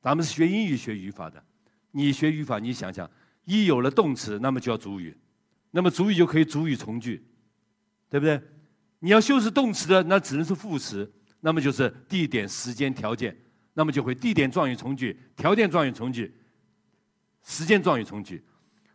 [0.00, 1.44] 咱们是学英语学语法的，
[1.90, 3.10] 你学语法，你想想，
[3.46, 5.18] 一有了动词，那么就要主语，
[5.72, 7.26] 那么主语就可以主语从句，
[8.08, 8.40] 对不对？
[9.00, 13.36] 你要修饰动词的，那只能是副词，那么就是地点、时间、条件，
[13.74, 16.32] 那么就会地点状语从句，条件状语从句，
[17.42, 18.44] 时间状语从句，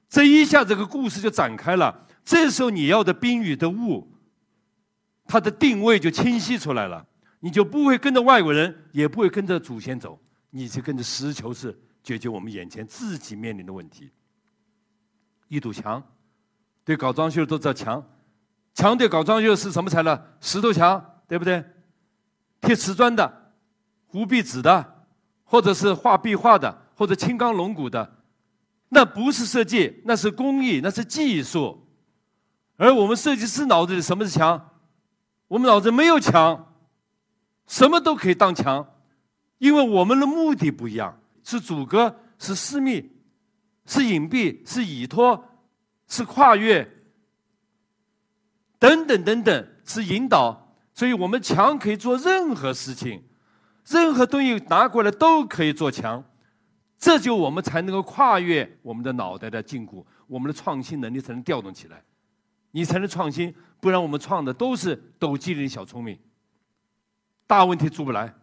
[0.07, 2.07] 这一下这个故事就展开了。
[2.23, 4.07] 这时候你要的宾语的物，
[5.25, 7.05] 它的定位就清晰出来了，
[7.39, 14.09] 你就不会跟着外国人，也不会跟着祖先走，你就跟着实事求是解决我们眼前自己面临的问题。
[15.49, 16.01] 一堵墙，
[16.83, 18.03] 对搞装修的都知道墙，
[18.73, 20.19] 墙对搞装修是什么材料？
[20.39, 21.63] 石头墙，对不对？
[22.61, 23.51] 贴瓷砖的，
[24.07, 25.05] 糊壁纸的，
[25.43, 28.23] 或者是画壁画的，或者青钢龙骨的，
[28.89, 31.82] 那不是设计，那是工艺，那是技术。
[32.77, 34.71] 而我们设计师脑子里什么是墙？
[35.47, 36.73] 我们脑子没有墙，
[37.67, 38.95] 什么都可以当墙，
[39.59, 43.11] 因为我们的目的不一样，是阻隔，是私密，
[43.85, 45.47] 是隐蔽，是依托，
[46.07, 46.89] 是跨越，
[48.79, 50.75] 等等等等，是引导。
[50.95, 53.23] 所以我们墙可以做任何事情，
[53.87, 56.23] 任何东西拿过来都可以做墙。
[56.97, 62.03] 这就我们才能够跨越我们的脑袋的禁锢，我们的创新能力才能调动起来，
[62.75, 66.17] 你才能创新，不然我们创的都是抖机灵小聪明，
[67.45, 68.33] 大问题出不来。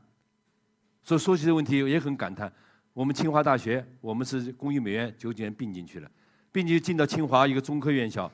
[1.03, 2.53] 所以说起这个问题也很感叹，
[2.93, 6.09] 我们清华大学，我们是工艺美院九几年并进去了，
[6.53, 8.31] 并且进到清华一个中科院校，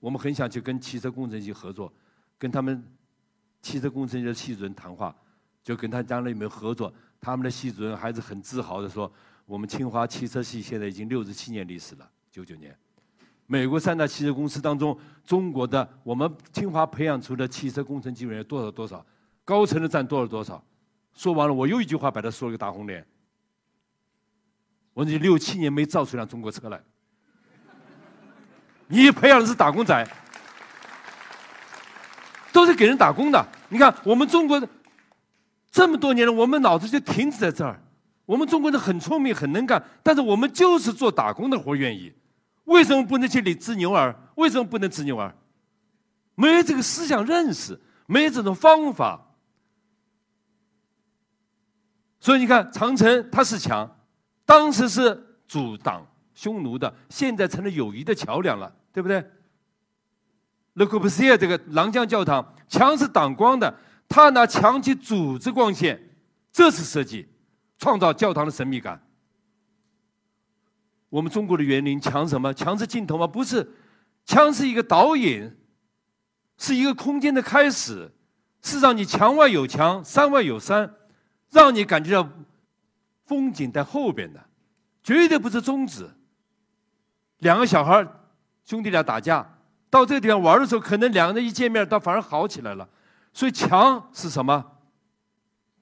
[0.00, 1.90] 我们很想去跟汽车工程系合作，
[2.36, 2.84] 跟他们
[3.62, 5.16] 汽车工程系的系主任谈话，
[5.64, 9.10] 就跟他将来有没有合作，他们的系主任还是很自豪的说。
[9.44, 12.74] 我们清华汽车系现在已经六十七年历史了，九九年，
[13.52, 19.04] 美国三大汽车公司当中，中国的我们清华培养出的汽车工程技术人员多少多少，
[19.44, 20.64] 高层的占多少多少。
[21.12, 23.06] 说完了，我又一句话把他说了个大红脸。
[24.94, 26.80] 我你六七年没造出辆中国车来，
[28.86, 30.02] 你培养的是打工仔，
[32.54, 33.46] 都是给人打工的。
[33.68, 34.66] 你看我们中国
[35.70, 37.78] 这么多年了，我们脑子就停止在这儿。
[38.24, 42.10] 我们中国人很聪明，很能干，但是我们就是做打工的活愿意。
[42.64, 44.14] 为什么不能去里织牛耳？
[44.36, 45.34] 为什么不能织牛耳？
[46.34, 49.34] 没有这个思想认识，没有这种方法。
[52.20, 53.98] 所以你看，长城它是墙，
[54.44, 59.18] 当时是阻挡匈奴的，现在成了友谊的桥梁了，对不对
[60.74, 63.76] ？Le Corbusier 这个狼江教堂，墙是挡光的，
[64.08, 66.00] 他拿墙去组织光线，
[66.52, 67.28] 这是设计。
[67.78, 69.04] 创造教堂的神秘感。
[71.12, 72.54] 我们中国的园林墙什么？
[72.54, 73.26] 墙是镜头吗？
[73.26, 73.70] 不是，
[74.24, 75.54] 墙是一个导引，
[76.56, 78.10] 是一个空间的开始，
[78.62, 80.90] 是让你墙外有墙，山外有山，
[81.50, 82.26] 让你感觉到
[83.26, 84.42] 风景在后边的，
[85.02, 86.08] 绝对不是终止。
[87.40, 88.08] 两个小孩
[88.64, 89.46] 兄弟俩打架，
[89.90, 92.88] 到这个地方玩的时候，可能两个人一见面，倒反而好起来了。
[93.34, 94.64] 所以墙是什么？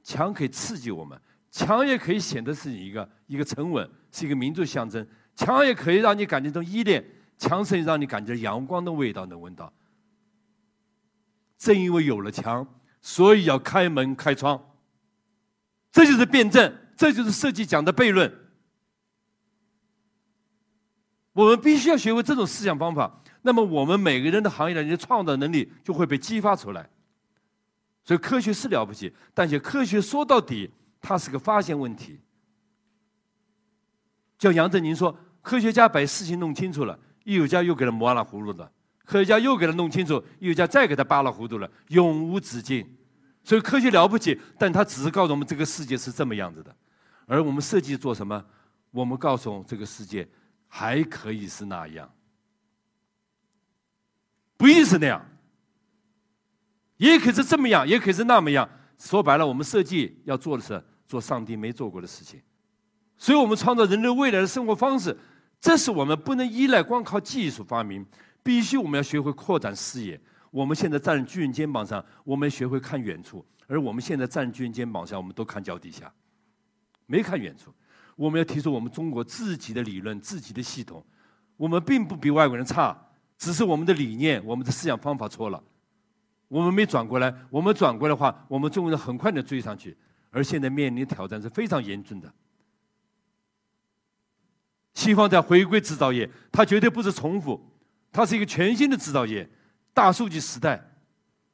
[0.02, 1.16] 墙可以刺激我们。
[1.52, 5.06] 墙也可以显得是一个一个沉稳，是一个民族象征。
[5.40, 7.02] 墙也可以让你感觉到依恋，
[7.38, 9.72] 墙甚至让你感觉阳光的味道能闻到。
[11.56, 12.66] 正因为有了墙，
[13.00, 14.62] 所以要开门开窗。
[15.90, 18.30] 这就是辩证，这就是设计讲的悖论。
[21.32, 26.88] 我们必须要学会这种思想方法，那么我们每个人的行业的人创造能力就会被激发出来。
[28.04, 30.70] 所以科学是了不起，但是科学说到底。
[31.02, 32.20] 它是个发现问题，
[34.36, 38.70] 叫杨振宁说：“科学家把事情弄清楚了，艺术家又给他磨了葫芦了；
[39.04, 42.86] 科学家又给他弄清楚，艺术家再给他扒了糊涂了，永无止境。
[43.42, 46.74] 所以科学了不起，但他只是告诉我们这个世界是这么样子的。
[47.26, 48.44] 而我们设计做什么？
[48.90, 50.28] 我们告诉这个世界
[50.68, 52.12] 还可以是那样，
[54.56, 55.24] 不一定是那样，
[56.96, 58.68] 也可以是这么样，也可以是那么样。
[58.98, 62.40] 说白了，我们设计要做的是。”做上帝没做过的事情，
[63.20, 65.14] 所以我们创造人类未来的生活方式，
[65.60, 68.04] 这是我们不能依赖光靠技术发明，
[68.42, 70.18] 必须我们要学会扩展视野。
[70.50, 76.10] 我们现在站在巨人肩膀上，我们学会看远处，而我们现在站在巨人肩膀上，我们都看脚底下，
[77.04, 77.70] 没看远处。
[78.16, 81.04] 我们要提出我们中国自己的理论、自己的系统，
[81.58, 82.96] 我们并不比外国人差，
[83.36, 85.62] 只是我们的理念、我们的思想方法错了。
[86.48, 89.94] 我们没转过来，我们转过来的话，我们中国人很快能追上去。
[90.30, 92.32] 而现在面临的挑战是非常严峻的。
[94.94, 97.60] 西方在回归制造业，它绝对不是重复，
[98.12, 99.48] 它是一个全新的制造业，
[99.94, 100.82] 大数据时代。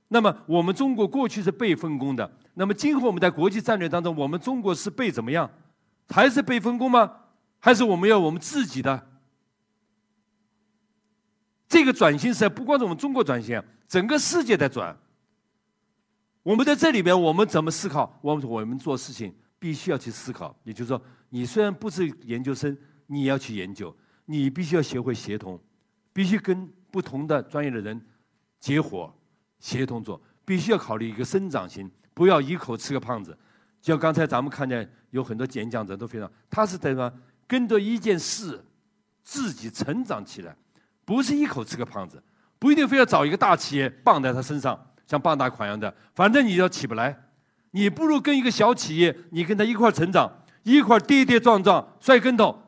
[0.09, 5.51] 那么我们中国过去是被分工的，那么今后我们在国际战略当中，我们中国是被怎么样？
[6.09, 7.13] 还是被分工吗？
[7.59, 9.07] 还是我们要我们自己的？
[11.69, 14.97] 这个转型时代不光是我们中国转型，整个世界在转。
[16.45, 18.17] 我们在这里边，我们怎么思考？
[18.23, 20.57] 我们我们做事情必须要去思考。
[20.63, 23.95] 也就是说，你虽然不是研究生，你要去研究，
[24.25, 25.61] 你必须要学会协同，
[26.13, 28.01] 必须跟不同的专业的人
[28.59, 29.13] 结伙
[29.59, 33.37] 协同做，必须要考虑一个生长型，不要一口吃个胖子。
[33.81, 37.13] 就刚才咱们看见有很多演讲者都非常，他是在什么？
[37.47, 38.65] 跟着一件事
[39.23, 40.57] 自己成长起来，
[41.05, 42.21] 不是一口吃个胖子，
[42.59, 44.79] 不一定非要找一个大企业傍在他身上。
[45.07, 47.17] 像傍大款一样的，反正你要起不来，
[47.71, 50.29] 你不如跟一个小企业，你跟他一块成长，
[50.65, 52.61] 一块跌跌撞撞摔跟头，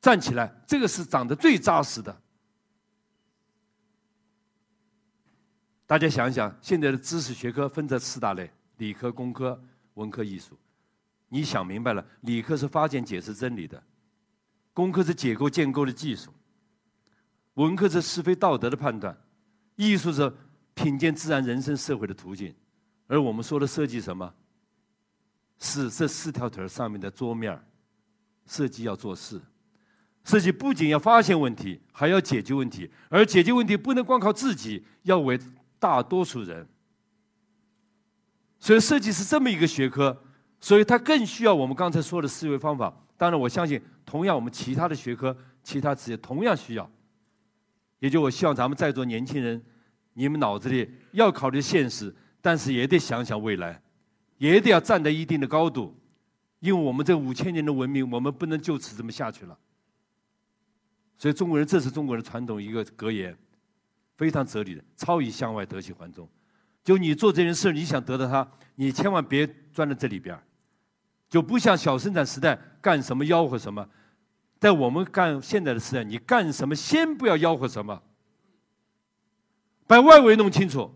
[0.00, 2.22] 站起来，这个是长得最扎实的。
[5.86, 9.60] 大家想一想，现在的知识学科分成四大类：理科、工科、
[9.94, 10.56] 文科、艺术。
[11.28, 13.82] 你想明白了，理科是发现、解释真理的，
[14.72, 16.32] 工科是解构、建构的技术，
[17.54, 19.16] 文科是是非道德的判断，
[19.76, 20.32] 艺术是
[20.74, 22.54] 品鉴自然、人生、社会的途径。
[23.06, 24.34] 而我们说的设计什么？
[25.58, 27.60] 是这四条腿上面的桌面
[28.46, 29.40] 设计要做事，
[30.28, 35.40] 设计不仅要发现问题，还要解决问题，而解决问题不能光靠自己，要为
[35.78, 36.68] 大多数人。
[38.60, 40.22] 所以设计是这么一个学科，
[40.60, 42.94] 所以它更需要我们刚才说的思维方法。
[43.16, 46.90] 当然，我相信同样我们其他的学科、其他职业同样需要。
[47.98, 49.64] 也就我希望咱们在座年轻人，
[50.12, 53.80] 你们脑子里要考虑现实，但是也得想想未来。
[54.36, 55.98] 也得要站在一定的高度，
[56.60, 59.58] 因为我们这五千年的文明，我们不能就此这么下去了。
[61.18, 63.36] 所以中国人，这是中国人传统一个格言，
[64.16, 66.26] 非常哲理的“超以向外，得其环中”。
[66.84, 70.40] 就你做这件事，你想得到它，你千万别钻在这里边
[71.28, 73.86] 就不像小生产时代干什么吆喝什么，
[74.60, 78.00] 在我们干现在的时代，你干什么先不要吆喝什么，
[79.86, 80.94] 把外围弄清楚。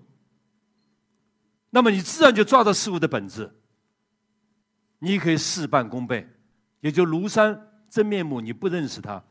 [1.70, 3.52] 那么你自然就抓到事物的本质，
[5.00, 6.28] 你可以事半功倍。
[6.80, 9.22] 也就庐山真面目，你不认识它，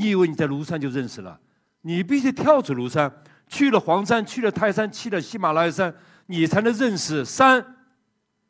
[0.00, 1.38] 你以为你在庐山就认识了？
[1.82, 3.12] 你必须跳出庐山，
[3.46, 5.94] 去了黄山，去了泰山，去了喜马拉雅山，
[6.24, 7.76] 你才能认识山、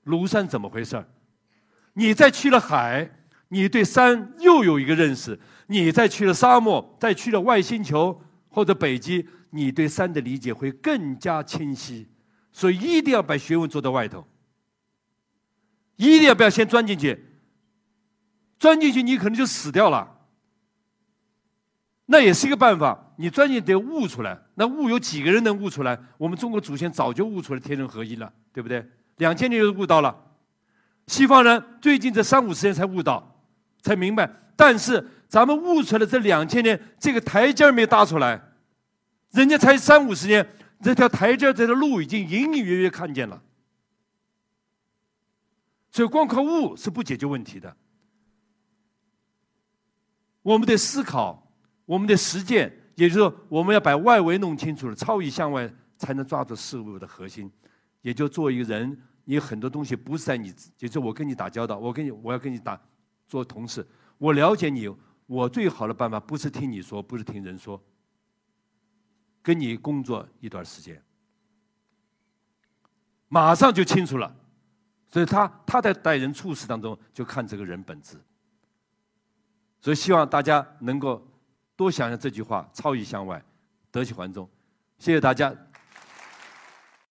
[0.04, 1.04] 庐山怎么回事儿。
[1.94, 3.10] 你再去了海，
[3.48, 5.36] 你对山又有一个认识；
[5.66, 12.08] 你再去了沙漠，再去了外星球或者北极，你对山的理解会更加清晰。
[12.52, 14.24] 所以一定要把学问做到外头，
[15.96, 17.40] 一定要不要先钻进去，
[18.56, 20.18] 钻进去你可能就死掉了。
[22.12, 24.36] 那也是一个办法，你钻进去得悟出来。
[24.56, 25.96] 那悟有几个人能悟出来？
[26.18, 28.84] 我们中国祖先早就悟出来天人合一了，对不对？
[29.18, 30.12] 两千年就悟到了，
[31.06, 33.40] 西方人最近这三五十年才悟到，
[33.82, 34.28] 才明白。
[34.56, 38.42] 但是咱们悟出来这两千年，这个台阶没搭出来，
[39.30, 40.44] 人家才三五十年。
[40.82, 43.40] 这条台阶，这条路已经隐隐约约看见了，
[45.92, 47.76] 所以光靠悟是不解决问题的。
[50.42, 51.49] 我们得思考，
[51.90, 55.68] 我们的实践，也就是说，我们要把外围弄清楚了，超以向外，
[55.98, 57.50] 才能抓住事物的核心。
[58.00, 62.80] 也就做一个人，你很多东西不是在你，就是我跟你打交道，我跟你，我要跟你打
[63.26, 63.84] 做同事，
[64.18, 64.88] 我了解你，
[65.26, 67.82] 我最好的办法不是听你说，不是听人说。
[69.42, 71.02] 跟你工作一段时间，
[73.26, 74.32] 马上就清楚了。
[75.08, 78.16] 所以他他在待人处事当中就看这个人本质。
[79.80, 81.26] 所以希望大家能够
[81.80, 83.42] 多想想这句话：超以向外，
[83.90, 84.46] 得其环中。
[84.98, 85.50] 谢谢大家。